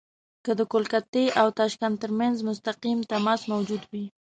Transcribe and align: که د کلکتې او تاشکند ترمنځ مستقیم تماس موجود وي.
که 0.45 0.51
د 0.59 0.61
کلکتې 0.73 1.25
او 1.41 1.47
تاشکند 1.59 1.95
ترمنځ 2.03 2.35
مستقیم 2.49 2.99
تماس 3.11 3.41
موجود 3.51 3.83
وي. 3.91 4.05